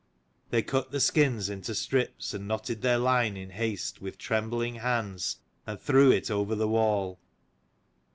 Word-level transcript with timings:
They 0.49 0.63
cut 0.63 0.89
the 0.89 0.99
skins 0.99 1.47
into 1.47 1.75
strips, 1.75 2.33
and 2.33 2.47
knotted 2.47 2.81
their 2.81 2.97
line 2.97 3.37
in 3.37 3.51
haste, 3.51 4.01
with 4.01 4.17
trembling 4.17 4.77
hands, 4.77 5.37
and 5.67 5.79
threw 5.79 6.09
it 6.11 6.31
over 6.31 6.55
the 6.55 6.67
wall. 6.67 7.19